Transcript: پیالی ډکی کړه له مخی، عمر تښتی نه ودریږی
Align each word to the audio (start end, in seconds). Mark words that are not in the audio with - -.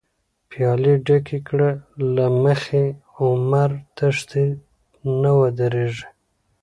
پیالی 0.49 0.93
ډکی 1.05 1.39
کړه 1.47 1.69
له 2.15 2.25
مخی، 2.43 2.85
عمر 3.25 3.69
تښتی 3.95 4.45
نه 5.21 5.31
ودریږی 5.39 6.05